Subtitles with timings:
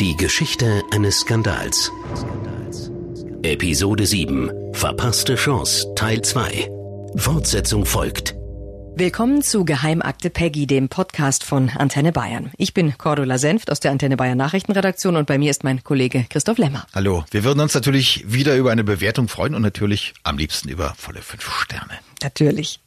[0.00, 1.92] Die Geschichte eines Skandals.
[3.42, 6.70] Episode 7 Verpasste Chance Teil 2.
[7.16, 8.34] Fortsetzung folgt.
[8.94, 12.52] Willkommen zu Geheimakte Peggy, dem Podcast von Antenne Bayern.
[12.58, 16.26] Ich bin Cordula Senft aus der Antenne Bayern Nachrichtenredaktion und bei mir ist mein Kollege
[16.28, 16.86] Christoph Lemmer.
[16.94, 20.94] Hallo, wir würden uns natürlich wieder über eine Bewertung freuen und natürlich am liebsten über
[20.96, 21.98] volle fünf Sterne.
[22.22, 22.80] Natürlich.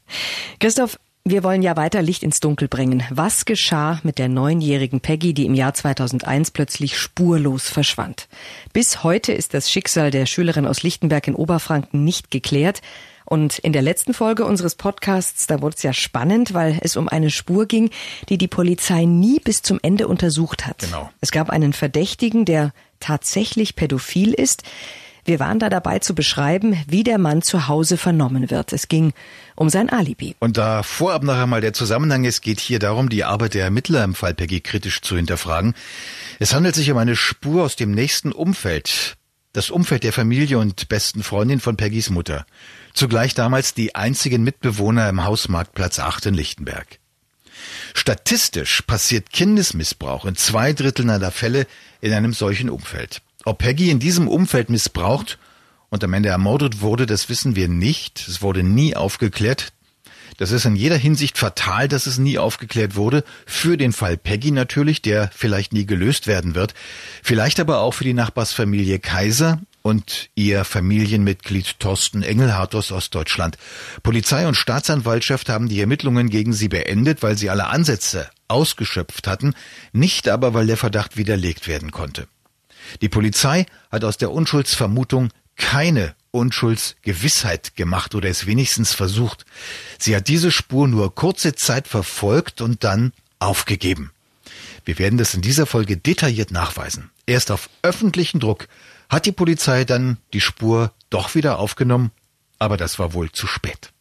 [0.59, 3.03] Christoph, wir wollen ja weiter Licht ins Dunkel bringen.
[3.09, 8.27] Was geschah mit der neunjährigen Peggy, die im Jahr 2001 plötzlich spurlos verschwand?
[8.73, 12.83] Bis heute ist das Schicksal der Schülerin aus Lichtenberg in Oberfranken nicht geklärt.
[13.25, 17.09] Und in der letzten Folge unseres Podcasts, da wurde es ja spannend, weil es um
[17.09, 17.89] eine Spur ging,
[18.29, 20.77] die die Polizei nie bis zum Ende untersucht hat.
[20.77, 21.09] Genau.
[21.21, 24.61] Es gab einen Verdächtigen, der tatsächlich pädophil ist.
[25.25, 28.71] Wir waren da dabei zu beschreiben, wie der Mann zu Hause vernommen wird.
[28.73, 29.11] Es ging
[29.55, 30.35] um sein Alibi.
[30.39, 34.03] Und da vorab noch einmal der Zusammenhang, es geht hier darum, die Arbeit der Ermittler
[34.03, 35.73] im Fall Peggy kritisch zu hinterfragen.
[36.37, 39.17] Es handelt sich um eine Spur aus dem nächsten Umfeld.
[39.51, 42.45] Das Umfeld der Familie und besten Freundin von Peggys Mutter.
[42.93, 46.99] Zugleich damals die einzigen Mitbewohner im Hausmarktplatz 8 in Lichtenberg.
[47.95, 51.65] Statistisch passiert Kindesmissbrauch in zwei Dritteln aller Fälle
[52.01, 53.21] in einem solchen Umfeld.
[53.45, 55.37] Ob Peggy in diesem Umfeld missbraucht
[55.89, 58.27] und am Ende ermordet wurde, das wissen wir nicht.
[58.27, 59.71] Es wurde nie aufgeklärt.
[60.37, 63.23] Das ist in jeder Hinsicht fatal, dass es nie aufgeklärt wurde.
[63.45, 66.73] Für den Fall Peggy natürlich, der vielleicht nie gelöst werden wird.
[67.21, 73.59] Vielleicht aber auch für die Nachbarsfamilie Kaiser und ihr Familienmitglied Thorsten Engelhardt aus Ostdeutschland.
[74.01, 79.53] Polizei und Staatsanwaltschaft haben die Ermittlungen gegen sie beendet, weil sie alle Ansätze ausgeschöpft hatten,
[79.93, 82.27] nicht aber, weil der Verdacht widerlegt werden konnte.
[83.01, 89.45] Die Polizei hat aus der Unschuldsvermutung keine Unschuldsgewissheit gemacht oder es wenigstens versucht.
[89.97, 94.11] Sie hat diese Spur nur kurze Zeit verfolgt und dann aufgegeben.
[94.83, 97.09] Wir werden das in dieser Folge detailliert nachweisen.
[97.25, 98.67] Erst auf öffentlichen Druck
[99.09, 102.11] hat die Polizei dann die Spur doch wieder aufgenommen,
[102.59, 103.91] aber das war wohl zu spät.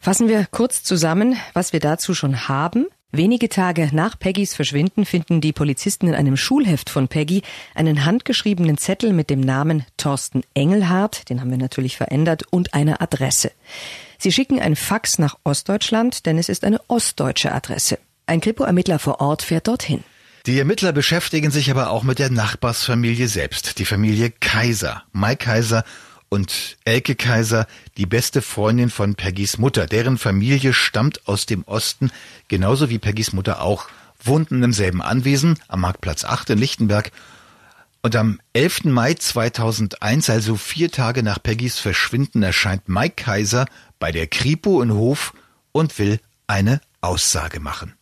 [0.00, 2.86] Fassen wir kurz zusammen, was wir dazu schon haben.
[3.12, 7.42] Wenige Tage nach Peggys Verschwinden finden die Polizisten in einem Schulheft von Peggy
[7.74, 13.00] einen handgeschriebenen Zettel mit dem Namen Thorsten Engelhardt, den haben wir natürlich verändert, und eine
[13.00, 13.52] Adresse.
[14.18, 17.98] Sie schicken ein Fax nach Ostdeutschland, denn es ist eine ostdeutsche Adresse.
[18.26, 20.02] Ein Kripo-Ermittler vor Ort fährt dorthin.
[20.46, 25.04] Die Ermittler beschäftigen sich aber auch mit der Nachbarsfamilie selbst, die Familie Kaiser.
[25.12, 25.84] Mai Kaiser
[26.28, 27.66] und Elke Kaiser,
[27.96, 29.86] die beste Freundin von Peggys Mutter.
[29.86, 32.10] Deren Familie stammt aus dem Osten,
[32.48, 33.88] genauso wie Peggys Mutter auch,
[34.22, 37.12] wohnten im selben Anwesen am Marktplatz 8 in Lichtenberg.
[38.02, 38.84] Und am 11.
[38.84, 43.66] Mai 2001, also vier Tage nach Peggys Verschwinden, erscheint Mike Kaiser
[43.98, 45.32] bei der Kripo in Hof
[45.72, 47.94] und will eine Aussage machen.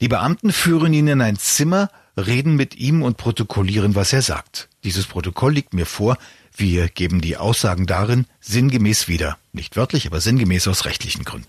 [0.00, 4.68] Die Beamten führen ihn in ein Zimmer, reden mit ihm und protokollieren, was er sagt.
[4.84, 6.18] Dieses Protokoll liegt mir vor,
[6.56, 9.38] wir geben die Aussagen darin sinngemäß wieder.
[9.52, 11.48] Nicht wörtlich, aber sinngemäß aus rechtlichen Gründen.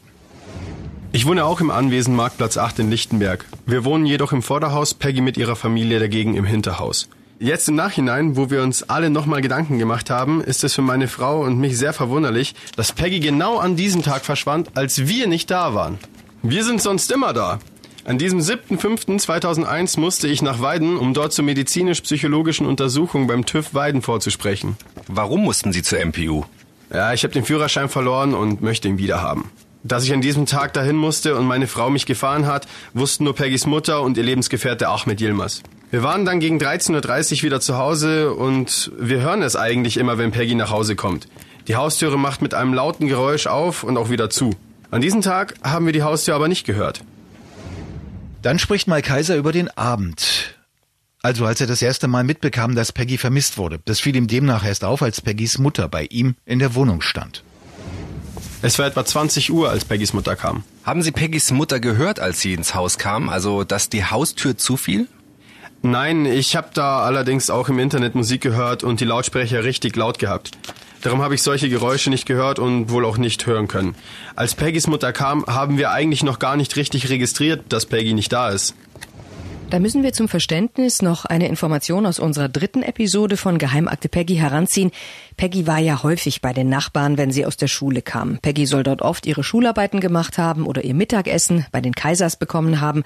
[1.12, 3.46] Ich wohne auch im Anwesen Marktplatz 8 in Lichtenberg.
[3.66, 7.08] Wir wohnen jedoch im Vorderhaus, Peggy mit ihrer Familie dagegen im Hinterhaus.
[7.40, 11.08] Jetzt im Nachhinein, wo wir uns alle nochmal Gedanken gemacht haben, ist es für meine
[11.08, 15.52] Frau und mich sehr verwunderlich, dass Peggy genau an diesem Tag verschwand, als wir nicht
[15.52, 16.00] da waren.
[16.44, 17.60] Wir sind sonst immer da.
[18.08, 24.04] An diesem 7.5.2001 musste ich nach Weiden, um dort zur medizinisch-psychologischen Untersuchung beim TÜV Weiden
[24.04, 24.78] vorzusprechen.
[25.08, 26.44] Warum mussten Sie zur MPU?
[26.94, 29.50] Ja, ich habe den Führerschein verloren und möchte ihn wiederhaben.
[29.82, 33.34] Dass ich an diesem Tag dahin musste und meine Frau mich gefahren hat, wussten nur
[33.34, 35.63] Peggys Mutter und ihr Lebensgefährte Ahmed Yilmaz.
[35.90, 40.19] Wir waren dann gegen 13.30 Uhr wieder zu Hause und wir hören es eigentlich immer,
[40.19, 41.28] wenn Peggy nach Hause kommt.
[41.68, 44.51] Die Haustüre macht mit einem lauten Geräusch auf und auch wieder zu.
[44.92, 47.01] An diesem Tag haben wir die Haustür aber nicht gehört.
[48.45, 50.53] Dann spricht Mike Kaiser über den Abend.
[51.24, 53.80] Also als er das erste Mal mitbekam, dass Peggy vermisst wurde.
[53.86, 57.44] Das fiel ihm demnach erst auf, als Peggys Mutter bei ihm in der Wohnung stand.
[58.62, 60.63] Es war etwa 20 Uhr, als Peggys Mutter kam.
[60.83, 63.30] Haben Sie Peggys Mutter gehört, als sie ins Haus kam?
[63.30, 65.07] Also, dass die Haustür zufiel?
[65.81, 70.19] Nein, ich habe da allerdings auch im Internet Musik gehört und die Lautsprecher richtig laut
[70.19, 70.51] gehabt.
[71.01, 73.95] Darum habe ich solche Geräusche nicht gehört und wohl auch nicht hören können.
[74.36, 78.33] Als Peggys Mutter kam, haben wir eigentlich noch gar nicht richtig registriert, dass Peggy nicht
[78.33, 78.75] da ist.
[79.69, 84.36] Da müssen wir zum Verständnis noch eine Information aus unserer dritten Episode von Geheimakte Peggy
[84.36, 84.92] heranziehen.
[85.38, 88.38] Peggy war ja häufig bei den Nachbarn, wenn sie aus der Schule kam.
[88.38, 92.80] Peggy soll dort oft ihre Schularbeiten gemacht haben oder ihr Mittagessen bei den Kaisers bekommen
[92.80, 93.03] haben.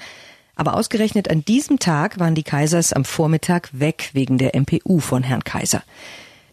[0.56, 5.24] Aber ausgerechnet an diesem Tag waren die Kaisers am Vormittag weg wegen der MPU von
[5.24, 5.84] Herrn Kaiser.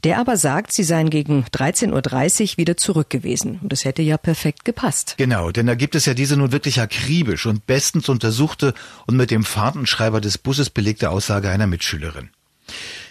[0.07, 3.59] Der aber sagt, sie seien gegen 13.30 Uhr wieder zurück gewesen.
[3.61, 5.17] Und das hätte ja perfekt gepasst.
[5.19, 8.73] Genau, denn da gibt es ja diese nun wirklich akribisch und bestens untersuchte
[9.09, 12.31] und mit dem Fahrtenschreiber des Busses belegte Aussage einer Mitschülerin.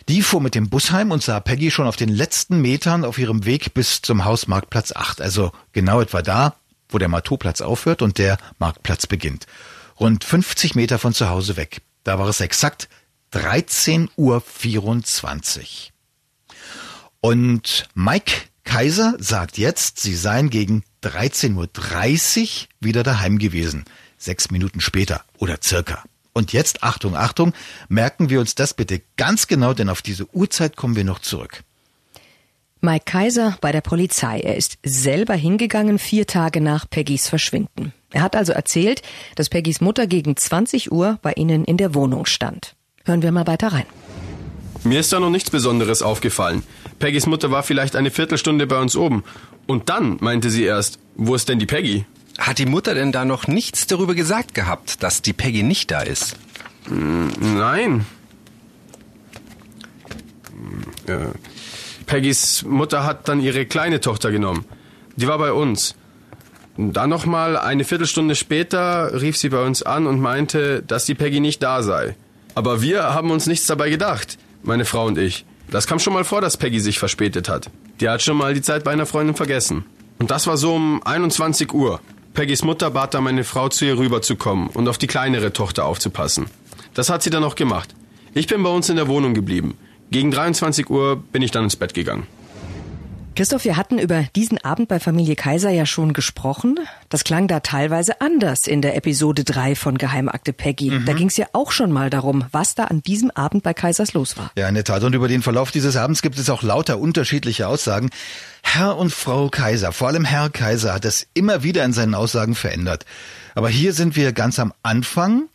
[0.07, 3.17] Die fuhr mit dem Bus heim und sah Peggy schon auf den letzten Metern auf
[3.17, 6.55] ihrem Weg bis zum Haus Marktplatz 8, also genau etwa da,
[6.87, 9.47] wo der Matoplatz aufhört und der Marktplatz beginnt
[9.99, 11.81] rund 50 Meter von zu Hause weg.
[12.05, 12.87] Da war es exakt
[13.33, 15.94] 13.24 Uhr.
[17.25, 18.33] Und Mike
[18.65, 23.85] Kaiser sagt jetzt, sie seien gegen 13.30 Uhr wieder daheim gewesen.
[24.19, 26.03] Sechs Minuten später oder circa.
[26.33, 27.53] Und jetzt, Achtung, Achtung,
[27.89, 31.63] merken wir uns das bitte ganz genau, denn auf diese Uhrzeit kommen wir noch zurück.
[32.79, 34.41] Mike Kaiser bei der Polizei.
[34.41, 37.91] Er ist selber hingegangen, vier Tage nach Peggys Verschwinden.
[38.11, 39.01] Er hat also erzählt,
[39.35, 42.75] dass Peggys Mutter gegen 20 Uhr bei ihnen in der Wohnung stand.
[43.03, 43.87] Hören wir mal weiter rein.
[44.85, 46.61] Mir ist da noch nichts Besonderes aufgefallen.
[47.05, 49.23] Peggys Mutter war vielleicht eine Viertelstunde bei uns oben.
[49.67, 52.03] Und dann meinte sie erst, wo ist denn die Peggy?
[52.39, 56.01] Hat die Mutter denn da noch nichts darüber gesagt gehabt, dass die Peggy nicht da
[56.01, 56.35] ist?
[56.87, 58.07] Hm, nein.
[61.07, 61.25] Ja.
[61.25, 61.31] Hm,
[62.07, 64.65] Peggys Mutter hat dann ihre kleine Tochter genommen.
[65.15, 65.93] Die war bei uns.
[66.75, 71.39] Dann nochmal eine Viertelstunde später rief sie bei uns an und meinte, dass die Peggy
[71.39, 72.15] nicht da sei.
[72.55, 75.45] Aber wir haben uns nichts dabei gedacht, meine Frau und ich.
[75.71, 77.69] Das kam schon mal vor, dass Peggy sich verspätet hat.
[77.99, 79.85] Die hat schon mal die Zeit bei einer Freundin vergessen.
[80.19, 81.99] Und das war so um 21 Uhr.
[82.33, 86.47] Peggys Mutter bat da meine Frau zu ihr rüberzukommen und auf die kleinere Tochter aufzupassen.
[86.93, 87.95] Das hat sie dann auch gemacht.
[88.33, 89.77] Ich bin bei uns in der Wohnung geblieben.
[90.11, 92.27] Gegen 23 Uhr bin ich dann ins Bett gegangen.
[93.35, 96.79] Christoph, wir hatten über diesen Abend bei Familie Kaiser ja schon gesprochen.
[97.09, 100.91] Das klang da teilweise anders in der Episode 3 von Geheimakte Peggy.
[100.91, 101.05] Mhm.
[101.05, 104.13] Da ging es ja auch schon mal darum, was da an diesem Abend bei Kaisers
[104.13, 104.51] los war.
[104.55, 105.03] Ja, in der Tat.
[105.03, 108.09] Und über den Verlauf dieses Abends gibt es auch lauter unterschiedliche Aussagen.
[108.63, 112.55] Herr und Frau Kaiser, vor allem Herr Kaiser, hat das immer wieder in seinen Aussagen
[112.55, 113.05] verändert.
[113.53, 115.49] Aber hier sind wir ganz am Anfang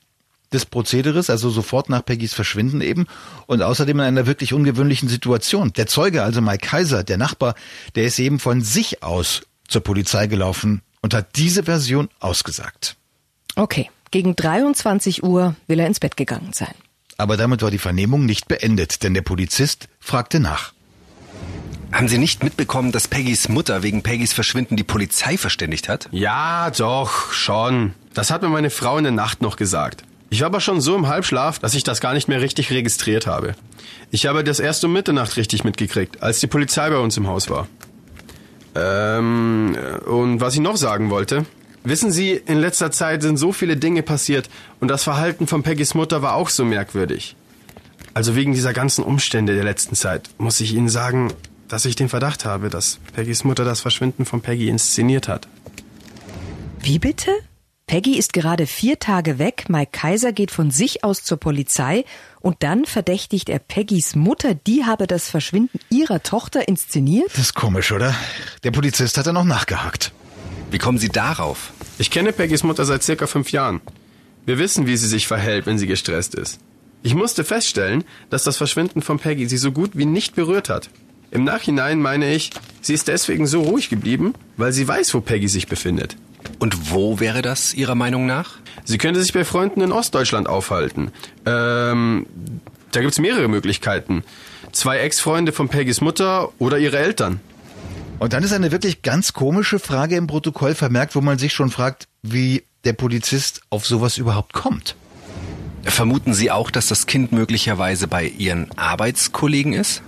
[0.52, 3.06] des Prozederes, also sofort nach Peggys Verschwinden eben
[3.47, 5.73] und außerdem in einer wirklich ungewöhnlichen Situation.
[5.75, 7.55] Der Zeuge, also Mike Kaiser, der Nachbar,
[7.94, 12.97] der ist eben von sich aus zur Polizei gelaufen und hat diese Version ausgesagt.
[13.56, 16.75] Okay, gegen 23 Uhr will er ins Bett gegangen sein.
[17.17, 20.73] Aber damit war die Vernehmung nicht beendet, denn der Polizist fragte nach.
[21.93, 26.08] Haben Sie nicht mitbekommen, dass Peggys Mutter wegen Peggys Verschwinden die Polizei verständigt hat?
[26.12, 27.94] Ja, doch, schon.
[28.14, 30.05] Das hat mir meine Frau in der Nacht noch gesagt.
[30.31, 33.27] Ich war aber schon so im Halbschlaf, dass ich das gar nicht mehr richtig registriert
[33.27, 33.55] habe.
[34.12, 37.50] Ich habe das erst um Mitternacht richtig mitgekriegt, als die Polizei bei uns im Haus
[37.50, 37.67] war.
[38.77, 41.44] Ähm, und was ich noch sagen wollte.
[41.82, 44.50] Wissen Sie, in letzter Zeit sind so viele Dinge passiert
[44.81, 47.37] und das Verhalten von Peggys Mutter war auch so merkwürdig.
[48.12, 51.33] Also wegen dieser ganzen Umstände der letzten Zeit muss ich Ihnen sagen,
[51.69, 55.49] dass ich den Verdacht habe, dass Peggys Mutter das Verschwinden von Peggy inszeniert hat.
[56.81, 57.31] Wie bitte?
[57.90, 62.04] Peggy ist gerade vier Tage weg, Mike Kaiser geht von sich aus zur Polizei
[62.38, 67.26] und dann verdächtigt er Peggys Mutter, die habe das Verschwinden ihrer Tochter inszeniert?
[67.32, 68.14] Das ist komisch, oder?
[68.62, 70.12] Der Polizist hat dann noch nachgehakt.
[70.70, 71.73] Wie kommen Sie darauf?
[71.99, 73.80] Ich kenne Peggys Mutter seit circa fünf Jahren.
[74.47, 76.61] Wir wissen, wie sie sich verhält, wenn sie gestresst ist.
[77.02, 80.90] Ich musste feststellen, dass das Verschwinden von Peggy sie so gut wie nicht berührt hat.
[81.32, 82.50] Im Nachhinein meine ich,
[82.82, 86.14] sie ist deswegen so ruhig geblieben, weil sie weiß, wo Peggy sich befindet.
[86.59, 88.59] Und wo wäre das Ihrer Meinung nach?
[88.85, 91.11] Sie könnte sich bei Freunden in Ostdeutschland aufhalten.
[91.47, 92.26] Ähm,
[92.92, 94.25] da gibt's mehrere Möglichkeiten.
[94.73, 97.40] Zwei Ex-Freunde von Peggys Mutter oder ihre Eltern.
[98.18, 101.70] Und dann ist eine wirklich ganz komische Frage im Protokoll vermerkt, wo man sich schon
[101.70, 104.94] fragt, wie der Polizist auf sowas überhaupt kommt.
[105.85, 110.02] Vermuten Sie auch, dass das Kind möglicherweise bei Ihren Arbeitskollegen ist?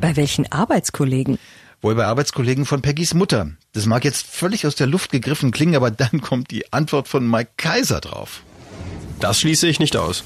[0.00, 1.38] Bei welchen Arbeitskollegen?
[1.82, 3.50] Wohl bei Arbeitskollegen von Peggys Mutter.
[3.72, 7.28] Das mag jetzt völlig aus der Luft gegriffen klingen, aber dann kommt die Antwort von
[7.28, 8.42] Mike Kaiser drauf.
[9.20, 10.24] Das schließe ich nicht aus.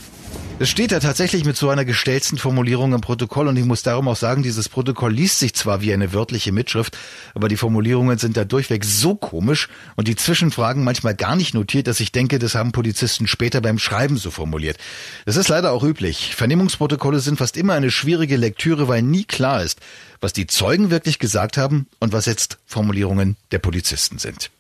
[0.63, 4.09] Es steht da tatsächlich mit so einer gestellten Formulierung im Protokoll und ich muss darum
[4.09, 6.99] auch sagen, dieses Protokoll liest sich zwar wie eine wörtliche Mitschrift,
[7.35, 11.87] aber die Formulierungen sind da durchweg so komisch und die Zwischenfragen manchmal gar nicht notiert,
[11.87, 14.77] dass ich denke, das haben Polizisten später beim Schreiben so formuliert.
[15.25, 16.35] Das ist leider auch üblich.
[16.37, 19.81] Vernehmungsprotokolle sind fast immer eine schwierige Lektüre, weil nie klar ist,
[20.21, 24.51] was die Zeugen wirklich gesagt haben und was jetzt Formulierungen der Polizisten sind.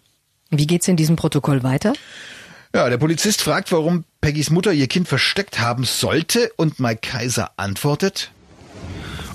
[0.48, 1.92] Wie geht's in diesem Protokoll weiter?
[2.74, 7.52] Ja, der Polizist fragt, warum Peggys Mutter ihr Kind versteckt haben sollte und Mike Kaiser
[7.56, 8.30] antwortet?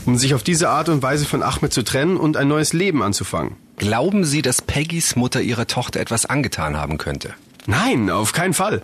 [0.06, 3.02] Um sich auf diese Art und Weise von Ahmed zu trennen und ein neues Leben
[3.02, 3.56] anzufangen.
[3.78, 7.34] Glauben Sie, dass Peggys Mutter ihrer Tochter etwas angetan haben könnte?
[7.66, 8.84] Nein, auf keinen Fall.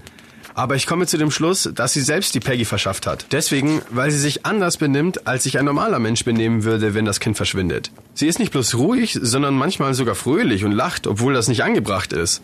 [0.55, 3.27] Aber ich komme zu dem Schluss, dass sie selbst die Peggy verschafft hat.
[3.31, 7.19] Deswegen, weil sie sich anders benimmt, als sich ein normaler Mensch benehmen würde, wenn das
[7.19, 7.91] Kind verschwindet.
[8.15, 12.11] Sie ist nicht bloß ruhig, sondern manchmal sogar fröhlich und lacht, obwohl das nicht angebracht
[12.11, 12.41] ist.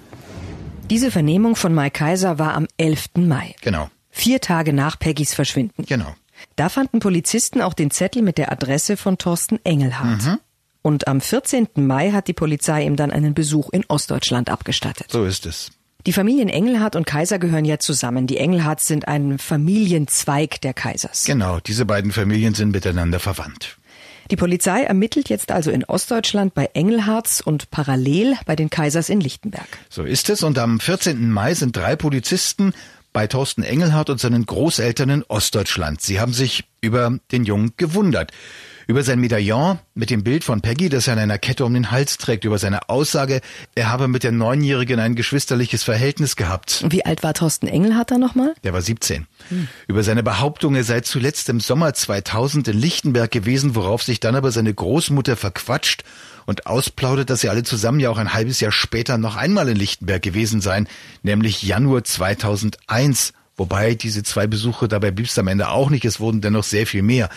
[0.90, 3.10] Diese Vernehmung von Mike Kaiser war am 11.
[3.18, 3.56] Mai.
[3.62, 3.90] Genau.
[4.10, 5.86] Vier Tage nach Peggys Verschwinden.
[5.86, 6.16] Genau.
[6.56, 10.24] Da fanden Polizisten auch den Zettel mit der Adresse von Thorsten Engelhardt.
[10.24, 10.40] Mhm.
[10.82, 11.68] Und am 14.
[11.76, 15.12] Mai hat die Polizei ihm dann einen Besuch in Ostdeutschland abgestattet.
[15.12, 15.72] So ist es.
[16.06, 18.26] Die Familien Engelhardt und Kaiser gehören ja zusammen.
[18.26, 21.26] Die Engelhardts sind ein Familienzweig der Kaisers.
[21.26, 23.78] Genau, diese beiden Familien sind miteinander verwandt.
[24.30, 29.22] Die Polizei ermittelt jetzt also in Ostdeutschland bei Engelhardts und parallel bei den Kaisers in
[29.22, 29.68] Lichtenberg.
[29.90, 30.44] So ist es.
[30.44, 31.32] Und am 14.
[31.32, 32.74] Mai sind drei Polizisten
[33.14, 36.02] bei Thorsten Engelhardt und seinen Großeltern in Ostdeutschland.
[36.02, 38.32] Sie haben sich über den Jungen gewundert.
[38.90, 41.92] Über sein Medaillon mit dem Bild von Peggy, das er an einer Kette um den
[41.92, 43.42] Hals trägt, über seine Aussage,
[43.76, 46.84] er habe mit der Neunjährigen ein geschwisterliches Verhältnis gehabt.
[46.84, 48.54] Und wie alt war Thorsten Engelhardt da nochmal?
[48.64, 49.28] Der war 17.
[49.90, 54.36] Über seine Behauptung, er sei zuletzt im Sommer 2000 in Lichtenberg gewesen, worauf sich dann
[54.36, 56.06] aber seine Großmutter verquatscht
[56.46, 59.76] und ausplaudert, dass sie alle zusammen ja auch ein halbes Jahr später noch einmal in
[59.76, 60.88] Lichtenberg gewesen seien,
[61.24, 63.34] nämlich Januar 2001.
[63.58, 66.86] Wobei diese zwei Besuche dabei blieb es am Ende auch nicht, es wurden dennoch sehr
[66.86, 67.30] viel mehr.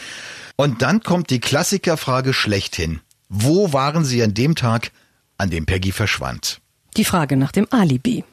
[0.56, 3.00] Und dann kommt die Klassikerfrage schlechthin.
[3.30, 4.92] Wo waren Sie an dem Tag,
[5.38, 6.60] an dem Peggy verschwand?
[6.96, 8.24] Die Frage nach dem Alibi.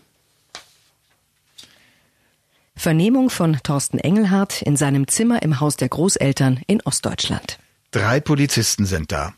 [2.76, 7.58] Vernehmung von Thorsten Engelhardt in seinem Zimmer im Haus der Großeltern in Ostdeutschland.
[7.92, 9.34] Drei Polizisten sind da.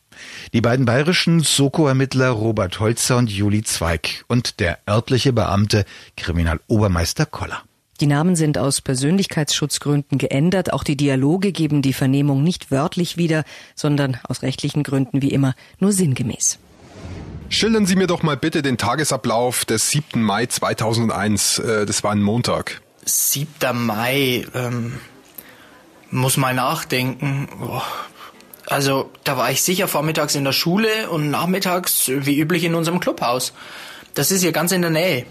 [0.53, 5.85] Die beiden bayerischen Soko-Ermittler Robert Holzer und Juli Zweig und der örtliche Beamte
[6.17, 7.63] Kriminalobermeister Koller.
[7.99, 10.71] Die Namen sind aus Persönlichkeitsschutzgründen geändert.
[10.71, 13.43] Auch die Dialoge geben die Vernehmung nicht wörtlich wieder,
[13.75, 16.59] sondern aus rechtlichen Gründen wie immer nur sinngemäß.
[17.49, 20.21] Schildern Sie mir doch mal bitte den Tagesablauf des 7.
[20.21, 21.59] Mai 2001.
[21.59, 22.81] Äh, Das war ein Montag.
[23.05, 23.47] 7.
[23.85, 24.99] Mai, ähm,
[26.11, 27.49] muss mal nachdenken.
[27.59, 27.83] Boah.
[28.67, 32.99] Also, da war ich sicher vormittags in der Schule und nachmittags wie üblich in unserem
[32.99, 33.51] Clubhaus.
[34.13, 35.25] Das ist hier ganz in der Nähe.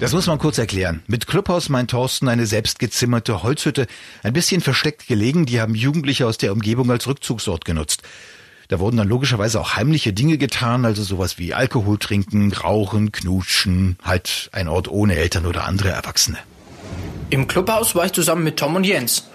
[0.00, 1.02] Das muss man kurz erklären.
[1.06, 3.86] Mit Clubhaus meint Thorsten eine selbstgezimmerte Holzhütte,
[4.22, 8.02] ein bisschen versteckt gelegen, die haben Jugendliche aus der Umgebung als Rückzugsort genutzt.
[8.68, 13.98] Da wurden dann logischerweise auch heimliche Dinge getan, also sowas wie Alkohol trinken, rauchen, knutschen,
[14.02, 16.38] halt ein Ort ohne Eltern oder andere Erwachsene.
[17.30, 19.28] Im Clubhaus war ich zusammen mit Tom und Jens.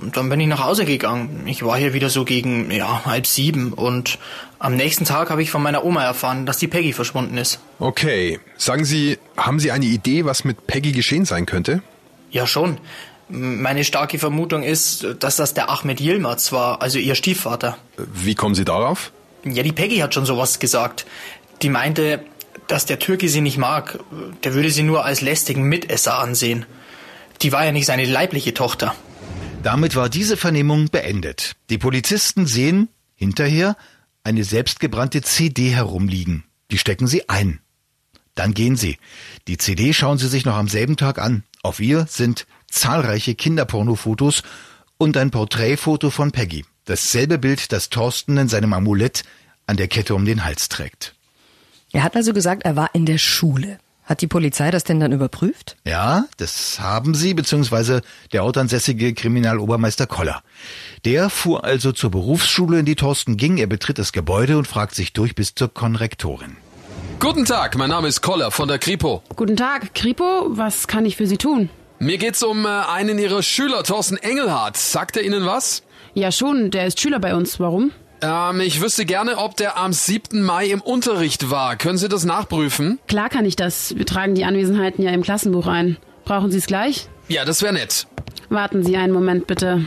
[0.00, 1.42] Und dann bin ich nach Hause gegangen.
[1.46, 3.72] Ich war hier wieder so gegen, ja, halb sieben.
[3.72, 4.18] Und
[4.58, 7.58] am nächsten Tag habe ich von meiner Oma erfahren, dass die Peggy verschwunden ist.
[7.78, 8.38] Okay.
[8.56, 11.82] Sagen Sie, haben Sie eine Idee, was mit Peggy geschehen sein könnte?
[12.30, 12.78] Ja, schon.
[13.28, 17.76] Meine starke Vermutung ist, dass das der Ahmed Yilmaz war, also ihr Stiefvater.
[17.96, 19.12] Wie kommen Sie darauf?
[19.44, 21.06] Ja, die Peggy hat schon sowas gesagt.
[21.62, 22.20] Die meinte,
[22.68, 23.98] dass der Türke sie nicht mag.
[24.44, 26.66] Der würde sie nur als lästigen Mitesser ansehen.
[27.42, 28.94] Die war ja nicht seine leibliche Tochter.
[29.62, 31.56] Damit war diese Vernehmung beendet.
[31.68, 33.76] Die Polizisten sehen hinterher
[34.22, 36.44] eine selbstgebrannte CD herumliegen.
[36.70, 37.60] Die stecken sie ein.
[38.34, 38.98] Dann gehen sie.
[39.48, 41.42] Die CD schauen sie sich noch am selben Tag an.
[41.62, 44.44] Auf ihr sind zahlreiche Kinderpornofotos
[44.96, 46.64] und ein Porträtfoto von Peggy.
[46.84, 49.24] Dasselbe Bild, das Thorsten in seinem Amulett
[49.66, 51.14] an der Kette um den Hals trägt.
[51.92, 53.78] Er hat also gesagt, er war in der Schule.
[54.08, 55.76] Hat die Polizei das denn dann überprüft?
[55.84, 58.00] Ja, das haben sie, beziehungsweise
[58.32, 60.42] der ortansässige Kriminalobermeister Koller.
[61.04, 63.58] Der fuhr also zur Berufsschule, in die Thorsten ging.
[63.58, 66.56] Er betritt das Gebäude und fragt sich durch bis zur Konrektorin.
[67.20, 69.22] Guten Tag, mein Name ist Koller von der Kripo.
[69.36, 71.68] Guten Tag, Kripo, was kann ich für Sie tun?
[71.98, 74.78] Mir geht's um äh, einen Ihrer Schüler, Thorsten Engelhardt.
[74.78, 75.82] Sagt er Ihnen was?
[76.14, 77.60] Ja schon, der ist Schüler bei uns.
[77.60, 77.92] Warum?
[78.20, 80.42] Ähm, ich wüsste gerne, ob der am 7.
[80.42, 81.76] Mai im Unterricht war.
[81.76, 82.98] Können Sie das nachprüfen?
[83.06, 83.96] Klar kann ich das.
[83.96, 85.96] Wir tragen die Anwesenheiten ja im Klassenbuch ein.
[86.24, 87.08] Brauchen Sie es gleich?
[87.28, 88.06] Ja, das wäre nett.
[88.48, 89.84] Warten Sie einen Moment bitte.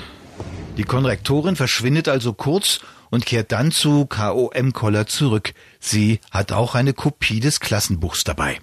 [0.77, 5.53] Die Konrektorin verschwindet also kurz und kehrt dann zu KOM Koller zurück.
[5.79, 8.59] Sie hat auch eine Kopie des Klassenbuchs dabei.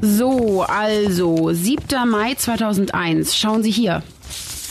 [0.00, 2.08] So, also, 7.
[2.08, 3.36] Mai 2001.
[3.36, 4.02] Schauen Sie hier.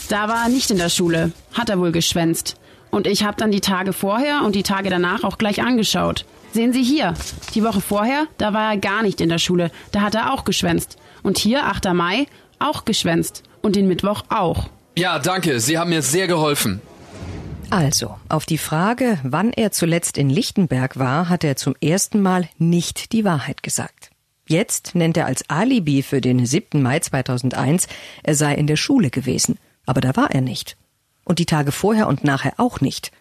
[0.08, 1.32] Da war er nicht in der Schule.
[1.52, 2.56] Hat er wohl geschwänzt.
[2.90, 6.24] Und ich habe dann die Tage vorher und die Tage danach auch gleich angeschaut.
[6.52, 7.14] Sehen Sie hier.
[7.54, 9.70] Die Woche vorher, da war er gar nicht in der Schule.
[9.92, 10.96] Da hat er auch geschwänzt.
[11.22, 11.92] Und hier, 8.
[11.92, 12.26] Mai,
[12.58, 13.42] auch geschwänzt.
[13.60, 14.68] Und den Mittwoch auch.
[14.96, 15.60] Ja, danke.
[15.60, 16.80] Sie haben mir sehr geholfen.
[17.70, 22.48] Also, auf die Frage, wann er zuletzt in Lichtenberg war, hat er zum ersten Mal
[22.56, 24.10] nicht die Wahrheit gesagt.
[24.48, 26.82] Jetzt nennt er als Alibi für den 7.
[26.82, 27.86] Mai 2001,
[28.22, 29.58] er sei in der Schule gewesen.
[29.84, 30.78] Aber da war er nicht.
[31.28, 33.12] Und die Tage vorher und nachher auch nicht.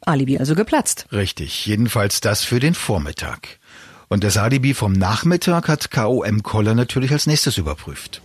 [0.00, 1.06] Alibi also geplatzt.
[1.12, 3.60] Richtig, jedenfalls das für den Vormittag.
[4.08, 8.20] Und das Alibi vom Nachmittag hat KOM Koller natürlich als nächstes überprüft.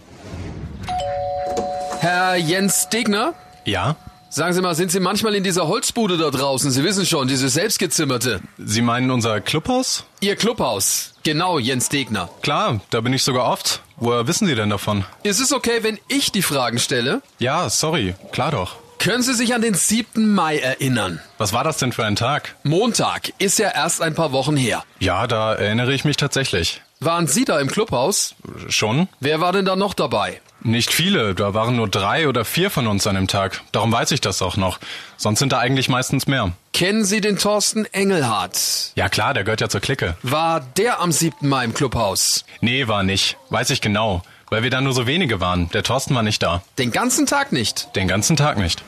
[2.00, 3.36] Herr Jens Degner?
[3.65, 3.98] Ja?
[4.32, 6.72] Sagen Sie mal, sind Sie manchmal in dieser Holzbude da draußen?
[6.72, 8.41] Sie wissen schon, diese selbstgezimmerte.
[8.58, 10.05] Sie meinen unser Clubhaus?
[10.22, 11.13] Ihr Clubhaus.
[11.22, 12.29] Genau, Jens Degner.
[12.41, 13.84] Klar, da bin ich sogar oft.
[13.98, 15.05] Woher wissen Sie denn davon?
[15.22, 17.22] Ist es okay, wenn ich die Fragen stelle?
[17.38, 18.15] Ja, sorry.
[18.32, 18.82] Klar doch.
[19.03, 20.33] Können Sie sich an den 7.
[20.33, 21.19] Mai erinnern?
[21.38, 22.55] Was war das denn für ein Tag?
[22.63, 23.33] Montag.
[23.38, 24.86] Ist ja erst ein paar Wochen her.
[25.00, 26.81] Ja, da erinnere ich mich tatsächlich.
[27.01, 28.33] Waren Sie da im Clubhaus?
[28.69, 29.10] Schon?
[29.19, 30.39] Wer war denn da noch dabei?
[30.62, 33.62] Nicht viele, da waren nur drei oder vier von uns an dem Tag.
[33.74, 34.79] Darum weiß ich das auch noch.
[35.17, 36.53] Sonst sind da eigentlich meistens mehr.
[36.72, 38.93] Kennen Sie den Thorsten Engelhardt?
[38.95, 40.15] Ja klar, der gehört ja zur Clique.
[40.24, 41.50] War der am 7.
[41.50, 42.45] Mai im Clubhaus?
[42.62, 43.36] Nee, war nicht.
[43.50, 44.24] Weiß ich genau.
[44.50, 45.69] Weil wir da nur so wenige waren.
[45.72, 46.62] Der Thorsten war nicht da.
[46.77, 47.93] Den ganzen Tag nicht?
[47.95, 48.83] Den ganzen Tag nicht.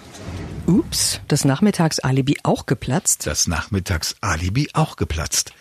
[0.67, 3.27] Ups, das Nachmittagsalibi auch geplatzt?
[3.27, 5.53] Das Nachmittagsalibi auch geplatzt.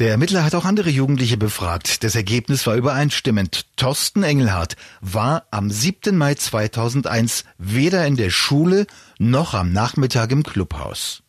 [0.00, 2.02] Der Ermittler hat auch andere Jugendliche befragt.
[2.02, 3.66] Das Ergebnis war übereinstimmend.
[3.76, 6.16] Thorsten Engelhardt war am 7.
[6.16, 8.86] Mai 2001 weder in der Schule
[9.18, 11.22] noch am Nachmittag im Clubhaus.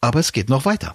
[0.00, 0.94] Aber es geht noch weiter.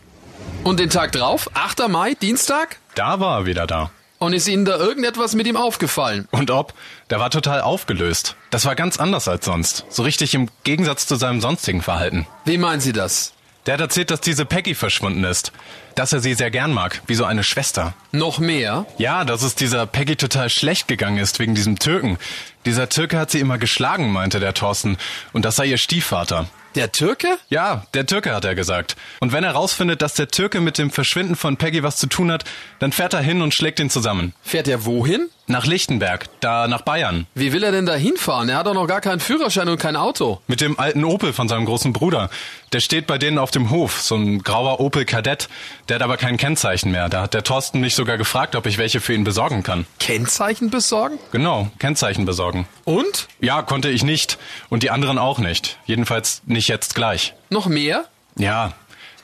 [0.63, 1.88] Und den Tag drauf, 8.
[1.88, 2.77] Mai, Dienstag?
[2.96, 3.92] Da war er wieder da.
[4.24, 6.30] Und ist Ihnen da irgendetwas mit ihm aufgefallen?
[6.32, 6.74] Und ob?
[7.10, 8.38] Der war total aufgelöst.
[8.51, 9.84] Das war ganz anders als sonst.
[9.89, 12.25] So richtig im Gegensatz zu seinem sonstigen Verhalten.
[12.46, 13.34] Wie meinen Sie das?
[13.65, 15.51] Der hat erzählt, dass diese Peggy verschwunden ist.
[15.96, 17.96] Dass er sie sehr gern mag, wie so eine Schwester.
[18.13, 18.86] Noch mehr?
[18.98, 22.18] Ja, dass es dieser Peggy total schlecht gegangen ist wegen diesem Türken.
[22.65, 24.98] Dieser Türke hat sie immer geschlagen, meinte der Thorsten.
[25.34, 26.48] Und das sei ihr Stiefvater.
[26.75, 27.38] Der Türke?
[27.50, 28.96] Ja, der Türke hat er gesagt.
[29.20, 32.32] Und wenn er rausfindet, dass der Türke mit dem Verschwinden von Peggy was zu tun
[32.32, 32.46] hat,
[32.80, 34.34] dann fährt er hin und schlägt ihn zusammen.
[34.42, 35.30] Fährt er wohin?
[35.46, 37.28] Nach Lichtenberg, da nach Bayern.
[37.36, 38.48] Wie will er denn da hinfahren?
[38.48, 40.40] Er hat doch noch gar keinen Führerschein und kein Auto.
[40.48, 42.29] Mit dem alten Opel von seinem großen Bruder.
[42.72, 45.50] Der steht bei denen auf dem Hof, so ein grauer Opel Kadett.
[45.90, 47.10] Der hat aber kein Kennzeichen mehr.
[47.10, 49.86] Da hat der Thorsten mich sogar gefragt, ob ich welche für ihn besorgen kann.
[50.00, 51.20] Kennzeichen besorgen?
[51.34, 52.66] Genau, Kennzeichen besorgen.
[52.86, 53.27] Und?
[53.42, 54.38] Ja, konnte ich nicht.
[54.70, 55.77] Und die anderen auch nicht.
[55.86, 57.34] Jedenfalls nicht jetzt gleich.
[57.50, 58.06] Noch mehr?
[58.38, 58.72] Ja.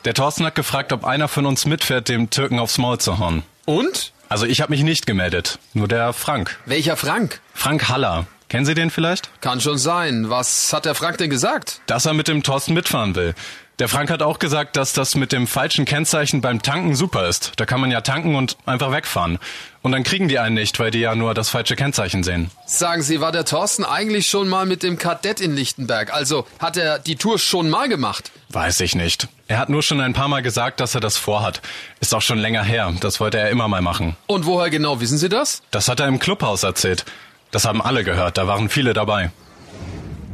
[0.03, 3.43] Der Thorsten hat gefragt, ob einer von uns mitfährt, dem Türken aufs Maul zu hauen.
[3.65, 4.11] Und?
[4.29, 5.57] Also ich habe mich nicht gemeldet.
[5.73, 6.57] Nur der Frank.
[6.65, 7.41] Welcher Frank?
[7.55, 8.27] Frank Haller.
[8.47, 9.29] Kennen Sie den vielleicht?
[9.41, 10.29] Kann schon sein.
[10.29, 11.81] Was hat der Frank denn gesagt?
[11.87, 13.33] Dass er mit dem Thorsten mitfahren will.
[13.79, 17.53] Der Frank hat auch gesagt, dass das mit dem falschen Kennzeichen beim Tanken super ist.
[17.55, 19.39] Da kann man ja tanken und einfach wegfahren.
[19.81, 22.51] Und dann kriegen die einen nicht, weil die ja nur das falsche Kennzeichen sehen.
[22.65, 26.13] Sagen Sie, war der Thorsten eigentlich schon mal mit dem Kadett in Lichtenberg?
[26.13, 28.31] Also hat er die Tour schon mal gemacht?
[28.49, 29.29] Weiß ich nicht.
[29.47, 31.61] Er hat nur schon ein paar Mal gesagt, dass er das vorhat.
[32.01, 32.93] Ist auch schon länger her.
[32.99, 34.17] Das wollte er immer mal machen.
[34.27, 35.61] Und woher genau wissen Sie das?
[35.71, 37.05] Das hat er im Clubhaus erzählt.
[37.51, 38.37] Das haben alle gehört.
[38.37, 39.31] Da waren viele dabei.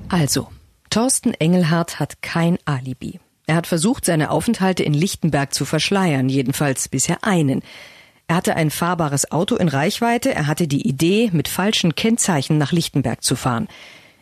[0.10, 0.50] Also,
[0.90, 3.20] Thorsten Engelhardt hat kein Alibi.
[3.48, 7.62] Er hat versucht, seine Aufenthalte in Lichtenberg zu verschleiern, jedenfalls bisher einen.
[8.28, 12.72] Er hatte ein fahrbares Auto in Reichweite, er hatte die Idee, mit falschen Kennzeichen nach
[12.72, 13.68] Lichtenberg zu fahren.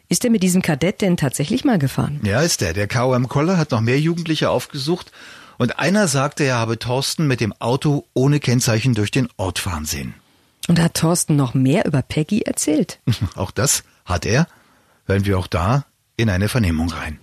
[0.10, 2.20] Ist er mit diesem Kadett denn tatsächlich mal gefahren?
[2.24, 2.74] Ja, ist er.
[2.74, 5.12] Der KOM Koller hat noch mehr Jugendliche aufgesucht
[5.58, 9.86] und einer sagte, er habe Thorsten mit dem Auto ohne Kennzeichen durch den Ort fahren
[9.86, 10.14] sehen.
[10.68, 13.00] Und hat Thorsten noch mehr über Peggy erzählt?
[13.36, 14.48] auch das hat er.
[15.06, 15.86] Hören wir auch da
[16.18, 17.20] in eine Vernehmung rein.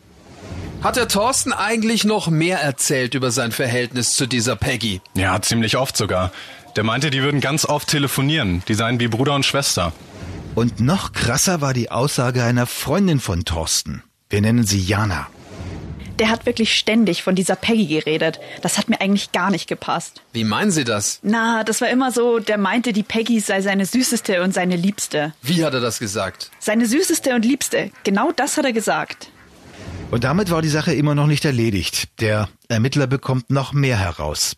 [0.83, 5.03] Hat der Thorsten eigentlich noch mehr erzählt über sein Verhältnis zu dieser Peggy?
[5.15, 6.33] Ja, ziemlich oft sogar.
[6.75, 8.63] Der meinte, die würden ganz oft telefonieren.
[8.67, 9.93] Die seien wie Bruder und Schwester.
[10.55, 14.03] Und noch krasser war die Aussage einer Freundin von Thorsten.
[14.31, 15.27] Wir nennen sie Jana.
[16.19, 18.41] Der hat wirklich ständig von dieser Peggy geredet.
[18.63, 20.23] Das hat mir eigentlich gar nicht gepasst.
[20.33, 21.19] Wie meinen Sie das?
[21.23, 25.35] Na, das war immer so, der meinte, die Peggy sei seine süßeste und seine liebste.
[25.43, 26.51] Wie hat er das gesagt?
[26.59, 27.91] Seine süßeste und liebste.
[28.05, 29.29] Genau das hat er gesagt.
[30.11, 32.09] Und damit war die Sache immer noch nicht erledigt.
[32.21, 34.57] Der Ermittler bekommt noch mehr heraus.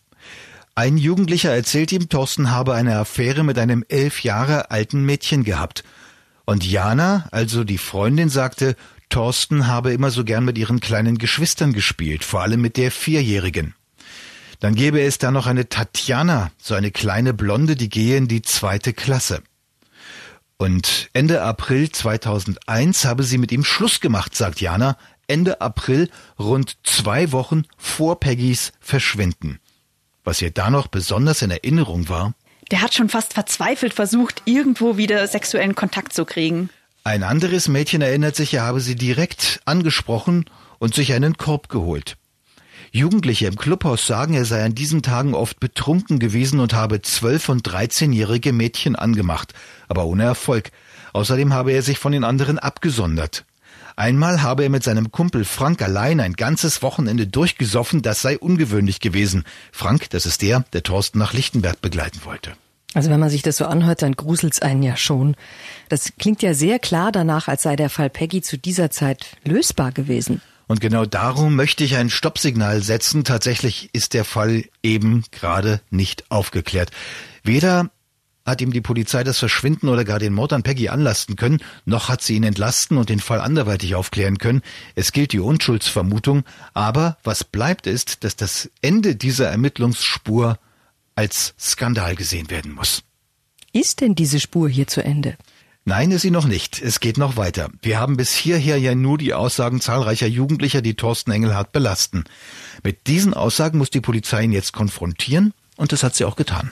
[0.73, 5.83] Ein Jugendlicher erzählt ihm, Thorsten habe eine Affäre mit einem elf Jahre alten Mädchen gehabt.
[6.45, 8.75] Und Jana, also die Freundin, sagte,
[9.09, 13.75] Thorsten habe immer so gern mit ihren kleinen Geschwistern gespielt, vor allem mit der Vierjährigen.
[14.59, 18.41] Dann gäbe es da noch eine Tatjana, so eine kleine Blonde, die gehe in die
[18.41, 19.43] zweite Klasse.
[20.57, 24.97] Und Ende April 2001 habe sie mit ihm Schluss gemacht, sagt Jana.
[25.33, 29.59] Ende April, rund zwei Wochen vor Peggys Verschwinden.
[30.23, 32.35] Was ihr da noch besonders in Erinnerung war?
[32.69, 36.69] Der hat schon fast verzweifelt versucht, irgendwo wieder sexuellen Kontakt zu kriegen.
[37.03, 40.45] Ein anderes Mädchen erinnert sich, er habe sie direkt angesprochen
[40.77, 42.15] und sich einen Korb geholt.
[42.91, 47.49] Jugendliche im Clubhaus sagen, er sei an diesen Tagen oft betrunken gewesen und habe zwölf-
[47.49, 49.55] und dreizehnjährige Mädchen angemacht,
[49.87, 50.69] aber ohne Erfolg.
[51.11, 53.45] Außerdem habe er sich von den anderen abgesondert.
[53.95, 58.99] Einmal habe er mit seinem Kumpel Frank allein ein ganzes Wochenende durchgesoffen, das sei ungewöhnlich
[58.99, 59.43] gewesen.
[59.71, 62.53] Frank, das ist der, der Thorsten nach Lichtenberg begleiten wollte.
[62.93, 65.35] Also wenn man sich das so anhört, dann gruselt's einen ja schon.
[65.89, 69.91] Das klingt ja sehr klar danach, als sei der Fall Peggy zu dieser Zeit lösbar
[69.91, 70.41] gewesen.
[70.67, 73.23] Und genau darum möchte ich ein Stoppsignal setzen.
[73.23, 76.91] Tatsächlich ist der Fall eben gerade nicht aufgeklärt.
[77.43, 77.89] Weder
[78.45, 82.09] hat ihm die Polizei das Verschwinden oder gar den Mord an Peggy anlasten können, noch
[82.09, 84.61] hat sie ihn entlasten und den Fall anderweitig aufklären können.
[84.95, 90.59] Es gilt die Unschuldsvermutung, aber was bleibt ist, dass das Ende dieser Ermittlungsspur
[91.15, 93.03] als Skandal gesehen werden muss.
[93.71, 95.37] Ist denn diese Spur hier zu Ende?
[95.85, 96.81] Nein, ist sie noch nicht.
[96.81, 97.69] Es geht noch weiter.
[97.81, 102.23] Wir haben bis hierher ja nur die Aussagen zahlreicher Jugendlicher, die Thorsten Engelhardt belasten.
[102.83, 106.71] Mit diesen Aussagen muss die Polizei ihn jetzt konfrontieren und das hat sie auch getan.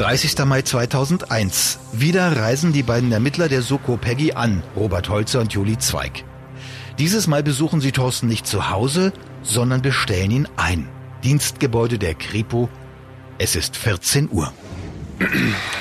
[0.00, 0.46] 30.
[0.46, 1.78] Mai 2001.
[1.92, 6.24] Wieder reisen die beiden Ermittler der Soko Peggy an, Robert Holzer und Juli Zweig.
[6.98, 10.88] Dieses Mal besuchen sie Thorsten nicht zu Hause, sondern bestellen ihn ein.
[11.22, 12.70] Dienstgebäude der Kripo.
[13.36, 14.50] Es ist 14 Uhr.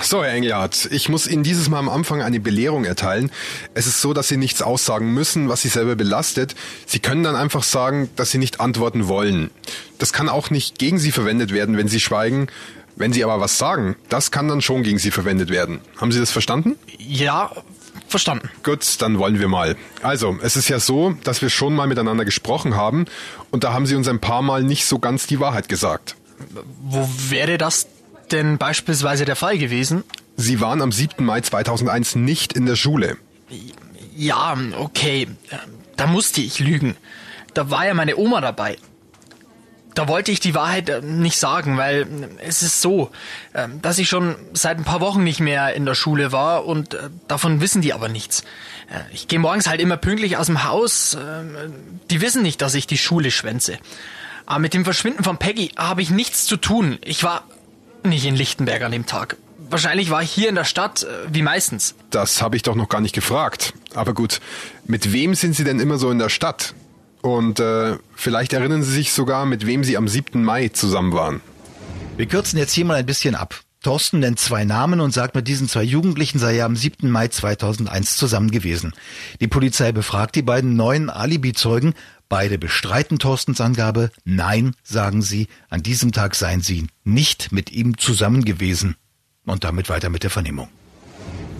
[0.02, 3.32] So, Herr Engelhardt, ich muss Ihnen dieses Mal am Anfang eine Belehrung erteilen.
[3.74, 6.56] Es ist so, dass Sie nichts aussagen müssen, was Sie selber belastet.
[6.86, 9.50] Sie können dann einfach sagen, dass Sie nicht antworten wollen.
[9.98, 12.48] Das kann auch nicht gegen Sie verwendet werden, wenn Sie schweigen.
[13.00, 15.80] Wenn Sie aber was sagen, das kann dann schon gegen Sie verwendet werden.
[15.98, 16.76] Haben Sie das verstanden?
[16.98, 17.50] Ja,
[18.10, 18.50] verstanden.
[18.62, 19.78] Gut, dann wollen wir mal.
[20.04, 23.06] Also, es ist ja so, dass wir schon mal miteinander gesprochen haben
[23.52, 26.18] und da haben Sie uns ein paar Mal nicht so ganz die Wahrheit gesagt.
[26.84, 27.88] Wo wäre das
[28.32, 30.04] denn beispielsweise der Fall gewesen?
[30.36, 31.26] Sie waren am 7.
[31.26, 33.16] Mai 2001 nicht in der Schule.
[34.14, 35.30] Ja, okay.
[35.96, 36.98] Da musste ich lügen.
[37.54, 38.78] Da war ja meine Oma dabei.
[40.00, 42.08] Da wollte ich die Wahrheit äh, nicht sagen, weil
[42.48, 43.12] es ist so,
[43.52, 46.94] äh, dass ich schon seit ein paar Wochen nicht mehr in der Schule war und
[46.94, 48.46] äh, davon wissen die aber nichts.
[49.12, 51.16] Ich gehe morgens halt immer pünktlich aus dem Haus.
[52.10, 53.78] Die wissen nicht, dass ich die Schule schwänze.
[54.48, 56.98] Aber mit dem Verschwinden von Peggy habe ich nichts zu tun.
[57.04, 57.44] Ich war
[58.04, 59.38] nicht in Lichtenberg an dem Tag.
[59.70, 61.94] Wahrscheinlich war ich hier in der Stadt, wie meistens.
[62.10, 63.74] Das habe ich doch noch gar nicht gefragt.
[63.94, 64.40] Aber gut,
[64.86, 66.74] mit wem sind Sie denn immer so in der Stadt?
[67.22, 70.44] Und äh, vielleicht erinnern Sie sich sogar, mit wem Sie am 7.
[70.44, 71.42] Mai zusammen waren.
[72.18, 73.62] Wir kürzen jetzt hier mal ein bisschen ab.
[73.82, 77.10] Thorsten nennt zwei Namen und sagt, mit diesen zwei Jugendlichen sei er am 7.
[77.10, 78.94] Mai 2001 zusammen gewesen.
[79.40, 81.94] Die Polizei befragt die beiden neuen Alibi-Zeugen.
[82.28, 84.12] Beide bestreiten Thorstens Angabe.
[84.26, 88.96] Nein, sagen sie, an diesem Tag seien sie nicht mit ihm zusammen gewesen.
[89.46, 90.68] Und damit weiter mit der Vernehmung.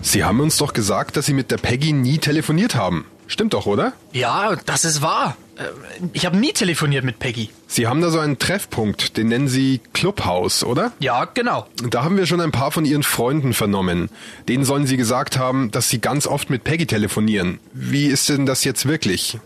[0.02, 3.04] Sie haben uns doch gesagt, dass Sie mit der Peggy nie telefoniert haben.
[3.26, 3.92] Stimmt doch, oder?
[4.12, 5.36] Ja, das ist wahr.
[5.60, 5.64] Äh,
[6.12, 7.50] ich habe nie telefoniert mit Peggy.
[7.66, 10.92] Sie haben da so einen Treffpunkt, den nennen Sie Clubhaus, oder?
[10.98, 11.66] Ja, genau.
[11.88, 14.08] Da haben wir schon ein paar von Ihren Freunden vernommen.
[14.48, 17.60] Denen sollen Sie gesagt haben, dass Sie ganz oft mit Peggy telefonieren.
[17.72, 19.38] Wie ist denn das jetzt wirklich?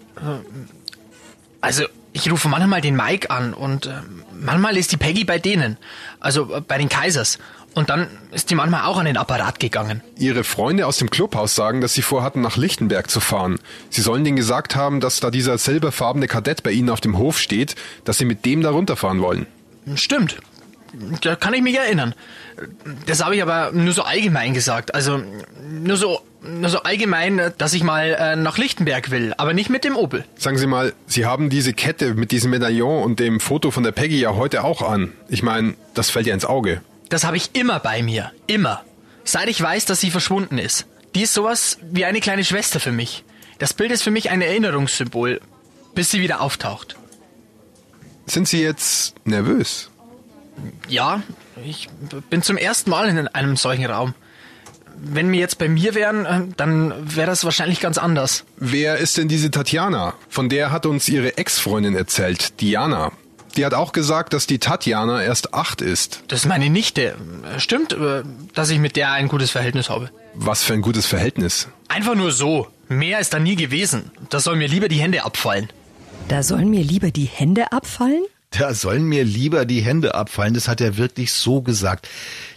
[1.61, 3.95] Also, ich rufe manchmal den Mike an und äh,
[4.33, 5.77] manchmal ist die Peggy bei denen.
[6.21, 7.39] Also bei den Kaisers.
[7.75, 10.01] Und dann ist die manchmal auch an den Apparat gegangen.
[10.17, 13.59] Ihre Freunde aus dem Clubhaus sagen, dass sie vorhatten, nach Lichtenberg zu fahren.
[13.91, 17.39] Sie sollen denen gesagt haben, dass da dieser silberfarbene Kadett bei ihnen auf dem Hof
[17.39, 19.47] steht, dass sie mit dem da runterfahren wollen.
[19.97, 20.39] Stimmt.
[21.23, 22.15] Da kann ich mich erinnern.
[23.07, 24.95] Das habe ich aber nur so allgemein gesagt.
[24.95, 25.21] Also
[25.69, 29.83] nur so, nur so allgemein, dass ich mal äh, nach Lichtenberg will, aber nicht mit
[29.83, 30.25] dem Opel.
[30.37, 33.91] Sagen Sie mal, Sie haben diese Kette mit diesem Medaillon und dem Foto von der
[33.91, 35.13] Peggy ja heute auch an.
[35.29, 36.81] Ich meine, das fällt ja ins Auge.
[37.15, 38.33] Das habe ich immer bei mir.
[38.49, 38.83] Immer.
[39.23, 40.87] Seit ich weiß, dass sie verschwunden ist.
[41.15, 43.23] Die ist sowas wie eine kleine Schwester für mich.
[43.61, 45.41] Das Bild ist für mich ein Erinnerungssymbol,
[45.95, 46.97] bis sie wieder auftaucht.
[48.27, 49.91] Sind Sie jetzt nervös?
[50.89, 51.23] Ja,
[51.65, 51.89] ich
[52.31, 54.15] bin zum ersten Mal in einem solchen Raum.
[54.97, 58.43] Wenn wir jetzt bei mir wären, dann wäre das wahrscheinlich ganz anders.
[58.57, 60.15] Wer ist denn diese Tatjana?
[60.29, 63.13] Von der hat uns ihre Ex-Freundin erzählt, Diana.
[63.57, 66.23] Die hat auch gesagt, dass die Tatjana erst acht ist.
[66.29, 67.15] Das ist meine Nichte.
[67.59, 68.23] Stimmt, äh,
[68.55, 70.11] dass ich mit der ein gutes Verhältnis habe.
[70.35, 71.69] Was für ein gutes Verhältnis?
[71.89, 72.69] Einfach nur so.
[72.89, 74.11] Mehr ist da nie gewesen.
[74.31, 75.69] Da sollen mir lieber die Hände abfallen.
[76.29, 78.25] Da sollen mir lieber die Hände abfallen?
[78.51, 80.55] Da sollen mir lieber die Hände abfallen.
[80.55, 82.09] Das hat er wirklich so gesagt.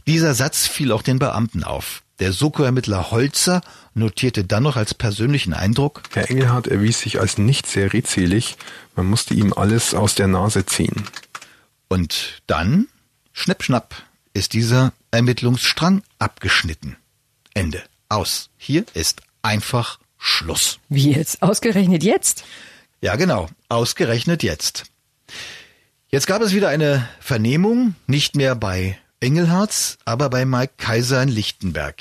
[0.05, 2.03] Dieser Satz fiel auch den Beamten auf.
[2.19, 3.61] Der Soko-Ermittler Holzer
[3.93, 6.01] notierte dann noch als persönlichen Eindruck.
[6.13, 8.57] Herr Engelhardt erwies sich als nicht sehr redselig.
[8.95, 11.05] Man musste ihm alles aus der Nase ziehen.
[11.87, 12.87] Und dann,
[13.33, 13.95] schnipp, schnapp,
[14.33, 16.97] ist dieser Ermittlungsstrang abgeschnitten.
[17.53, 17.83] Ende.
[18.09, 18.49] Aus.
[18.57, 20.79] Hier ist einfach Schluss.
[20.89, 21.41] Wie jetzt?
[21.41, 22.43] Ausgerechnet jetzt?
[23.01, 23.49] Ja, genau.
[23.69, 24.85] Ausgerechnet jetzt.
[26.09, 31.29] Jetzt gab es wieder eine Vernehmung, nicht mehr bei Engelhards, aber bei Mike Kaiser in
[31.29, 31.95] Lichtenberg.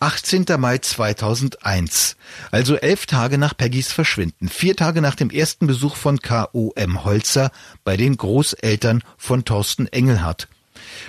[0.00, 0.46] 18.
[0.58, 2.16] Mai 2001,
[2.52, 7.04] also elf Tage nach Peggys Verschwinden, vier Tage nach dem ersten Besuch von K.O.M.
[7.04, 7.50] Holzer
[7.84, 10.48] bei den Großeltern von Thorsten Engelhardt.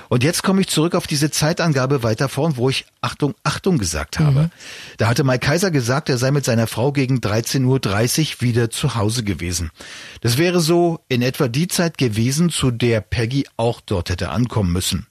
[0.10, 4.20] Und jetzt komme ich zurück auf diese Zeitangabe weiter vorn, wo ich Achtung, Achtung gesagt
[4.20, 4.44] habe.
[4.44, 4.52] Mhm.
[4.98, 8.96] Da hatte Mike Kaiser gesagt, er sei mit seiner Frau gegen 13.30 Uhr wieder zu
[8.96, 9.72] Hause gewesen.
[10.22, 14.74] Das wäre so in etwa die Zeit gewesen, zu der Peggy auch dort hätte ankommen
[14.74, 15.06] müssen.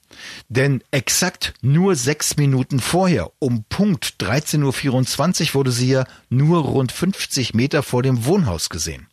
[0.48, 6.92] Denn exakt nur sechs Minuten vorher, um Punkt 13.24 Uhr, wurde sie ja nur rund
[6.92, 9.06] 50 Meter vor dem Wohnhaus gesehen.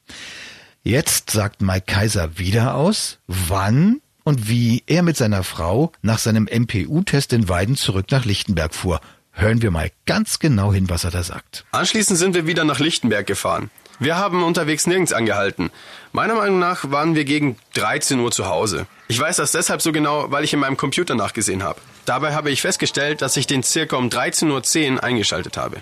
[0.84, 6.48] Jetzt sagt Mike Kaiser wieder aus, wann und wie er mit seiner Frau nach seinem
[6.52, 9.02] MPU-Test in Weiden zurück nach Lichtenberg fuhr.
[9.32, 11.66] Hören wir mal ganz genau hin, was er da sagt.
[11.72, 13.70] Anschließend sind wir wieder nach Lichtenberg gefahren.
[14.00, 15.72] Wir haben unterwegs nirgends angehalten.
[16.12, 18.88] Meiner Meinung nach waren wir gegen 13 Uhr zu Hause.
[19.08, 21.80] Ich weiß das deshalb so genau, weil ich in meinem Computer nachgesehen habe.
[22.06, 25.82] Dabei habe ich festgestellt, dass ich den circa um 13.10 Uhr eingeschaltet habe.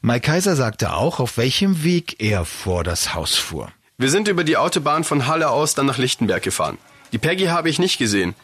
[0.00, 3.70] Mike Kaiser sagte auch, auf welchem Weg er vor das Haus fuhr.
[3.96, 6.78] Wir sind über die Autobahn von Halle aus dann nach Lichtenberg gefahren.
[7.12, 8.34] Die Peggy habe ich nicht gesehen.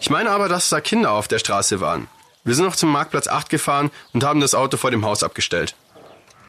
[0.00, 2.06] Ich meine aber, dass da Kinder auf der Straße waren.
[2.44, 5.74] Wir sind noch zum Marktplatz 8 gefahren und haben das Auto vor dem Haus abgestellt.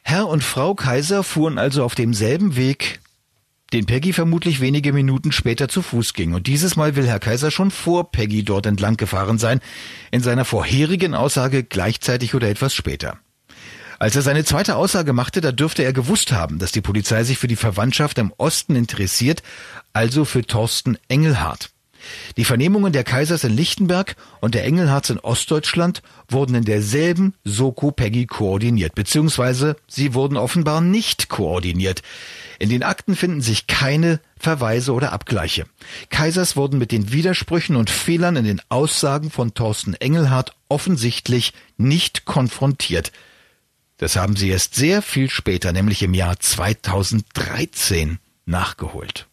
[0.04, 3.00] Herr und Frau Kaiser fuhren also auf demselben Weg,
[3.74, 6.34] den Peggy vermutlich wenige Minuten später zu Fuß ging.
[6.34, 9.62] Und dieses Mal will Herr Kaiser schon vor Peggy dort entlang gefahren sein,
[10.12, 13.20] in seiner vorherigen Aussage gleichzeitig oder etwas später.
[14.00, 17.38] Als er seine zweite Aussage machte, da dürfte er gewusst haben, dass die Polizei sich
[17.38, 19.44] für die Verwandtschaft im Osten interessiert,
[19.94, 21.70] also für Thorsten Engelhardt.
[22.38, 27.92] Die Vernehmungen der Kaisers in Lichtenberg und der Engelhards in Ostdeutschland wurden in derselben Soko
[27.92, 32.02] Peggy koordiniert, beziehungsweise sie wurden offenbar nicht koordiniert.
[32.60, 35.66] In den Akten finden sich keine Verweise oder Abgleiche.
[36.10, 42.26] Kaisers wurden mit den Widersprüchen und Fehlern in den Aussagen von Thorsten Engelhardt offensichtlich nicht
[42.26, 43.12] konfrontiert.
[43.98, 49.28] Das haben sie erst sehr viel später, nämlich im Jahr 2013, nachgeholt.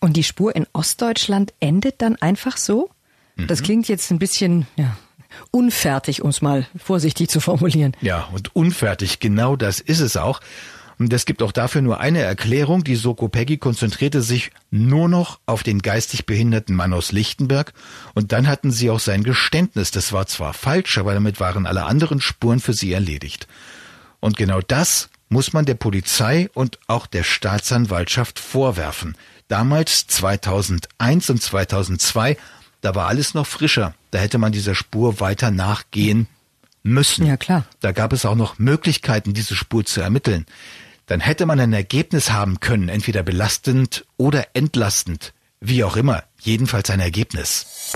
[0.00, 2.90] Und die Spur in Ostdeutschland endet dann einfach so?
[3.36, 3.46] Mhm.
[3.46, 4.96] Das klingt jetzt ein bisschen, ja,
[5.50, 7.92] unfertig, um es mal vorsichtig zu formulieren.
[8.00, 10.40] Ja, und unfertig, genau das ist es auch.
[10.98, 12.82] Und es gibt auch dafür nur eine Erklärung.
[12.82, 17.74] Die Soko Peggy konzentrierte sich nur noch auf den geistig behinderten Mann aus Lichtenberg
[18.14, 19.90] und dann hatten sie auch sein Geständnis.
[19.90, 23.46] Das war zwar falsch, aber damit waren alle anderen Spuren für sie erledigt.
[24.20, 29.16] Und genau das muss man der Polizei und auch der Staatsanwaltschaft vorwerfen.
[29.48, 32.36] Damals 2001 und 2002,
[32.80, 33.94] da war alles noch frischer.
[34.10, 36.26] Da hätte man dieser Spur weiter nachgehen
[36.82, 37.26] müssen.
[37.26, 37.64] Ja, klar.
[37.80, 40.46] Da gab es auch noch Möglichkeiten, diese Spur zu ermitteln.
[41.06, 45.32] Dann hätte man ein Ergebnis haben können, entweder belastend oder entlastend.
[45.60, 47.92] Wie auch immer, jedenfalls ein Ergebnis.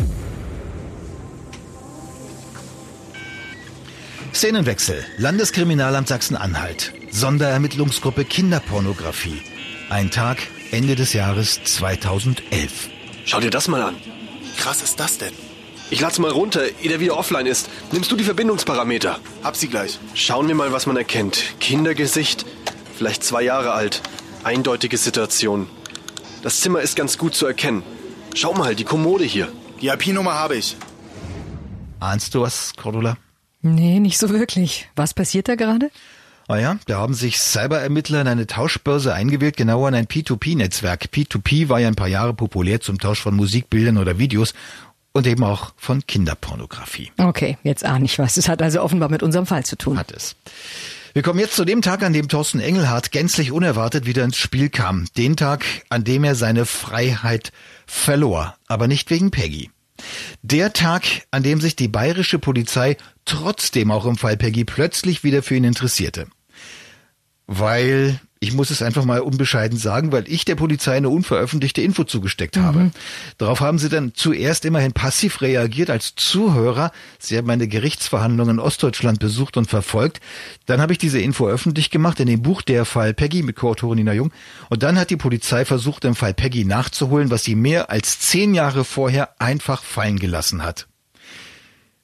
[4.33, 5.05] Szenenwechsel.
[5.19, 6.93] Landeskriminalamt Sachsen-Anhalt.
[7.11, 9.43] Sonderermittlungsgruppe Kinderpornografie.
[9.89, 10.39] Ein Tag,
[10.73, 12.91] Ende des Jahres 2011.
[13.25, 13.97] Schau dir das mal an.
[13.97, 15.33] Wie krass ist das denn?
[15.91, 17.69] Ich lad's mal runter, ehe der wieder offline ist.
[17.91, 19.19] Nimmst du die Verbindungsparameter?
[19.43, 19.99] Hab sie gleich.
[20.15, 21.55] Schauen wir mal, was man erkennt.
[21.59, 22.47] Kindergesicht,
[22.97, 24.01] vielleicht zwei Jahre alt.
[24.45, 25.67] Eindeutige Situation.
[26.43, 27.83] Das Zimmer ist ganz gut zu erkennen.
[28.35, 29.49] Schau mal, die Kommode hier.
[29.81, 30.77] Die IP-Nummer habe ich.
[31.99, 33.17] Ahnst du was, Cordula?
[33.61, 34.89] Nee, nicht so wirklich.
[34.95, 35.91] Was passiert da gerade?
[36.51, 41.05] Ah ja, da haben sich Cyberermittler in eine Tauschbörse eingewählt, genauer in ein P2P-Netzwerk.
[41.13, 44.53] P2P war ja ein paar Jahre populär zum Tausch von Musikbildern oder Videos
[45.13, 47.13] und eben auch von Kinderpornografie.
[47.19, 48.37] Okay, jetzt ahne ich was.
[48.37, 49.97] Es hat also offenbar mit unserem Fall zu tun.
[49.97, 50.35] Hat es.
[51.13, 54.71] Wir kommen jetzt zu dem Tag, an dem Thorsten Engelhardt gänzlich unerwartet wieder ins Spiel
[54.71, 55.07] kam.
[55.17, 57.53] Den Tag, an dem er seine Freiheit
[57.87, 58.57] verlor.
[58.67, 59.71] Aber nicht wegen Peggy.
[60.43, 65.45] Der Tag, an dem sich die bayerische Polizei trotzdem auch im Fall Peggy plötzlich wieder
[65.45, 66.27] für ihn interessierte
[67.53, 72.05] weil ich muss es einfach mal unbescheiden sagen, weil ich der Polizei eine unveröffentlichte Info
[72.05, 72.63] zugesteckt mhm.
[72.63, 72.91] habe.
[73.39, 76.93] Darauf haben sie dann zuerst immerhin passiv reagiert als Zuhörer.
[77.19, 80.21] Sie haben meine Gerichtsverhandlungen in Ostdeutschland besucht und verfolgt.
[80.67, 83.97] Dann habe ich diese Info öffentlich gemacht in dem Buch Der Fall Peggy mit Co-Autorin
[83.97, 84.31] Nina Jung.
[84.69, 88.55] Und dann hat die Polizei versucht, im Fall Peggy nachzuholen, was sie mehr als zehn
[88.55, 90.87] Jahre vorher einfach fallen gelassen hat.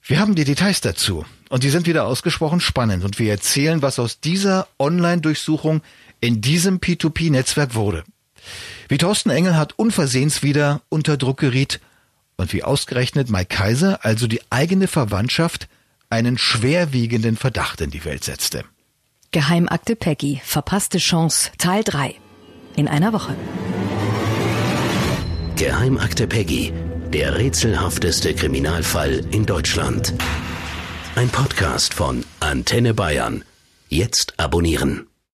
[0.03, 1.25] Wir haben die Details dazu.
[1.49, 3.05] Und die sind wieder ausgesprochen spannend.
[3.05, 5.83] Und wir erzählen, was aus dieser Online-Durchsuchung
[6.21, 8.05] in diesem P2P-Netzwerk wurde.
[8.89, 11.81] Wie Thorsten Engelhardt unversehens wieder unter Druck geriet
[12.37, 15.69] und wie ausgerechnet Mike Kaiser, also die eigene Verwandtschaft,
[16.11, 18.65] einen schwerwiegenden Verdacht in die Welt setzte.
[19.33, 22.15] Geheimakte Peggy, verpasste Chance, Teil 3.
[22.77, 23.35] In einer Woche.
[25.57, 26.73] Geheimakte Peggy,
[27.13, 30.15] der rätselhafteste Kriminalfall in Deutschland.
[31.17, 33.43] Ein Podcast von Antenne Bayern.
[33.89, 35.07] Jetzt abonnieren.